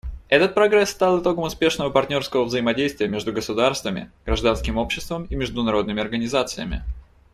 [0.29, 6.83] Этот прогресс стал итогом успешного партнерского взаимодействия между государствами, гражданским обществом и международными организациями.